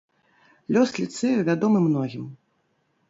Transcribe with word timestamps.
Лёс 0.77 0.93
ліцэю 1.01 1.45
вядомы 1.51 1.85
многім. 1.87 2.25